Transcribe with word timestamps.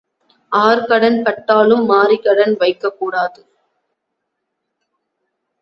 R 0.51 0.85
கடன் 0.85 1.23
பட்டாலும் 1.23 1.85
மாரி 1.85 2.17
கடன் 2.17 2.53
வைக்கக் 2.53 2.97
கூடாது. 2.99 3.41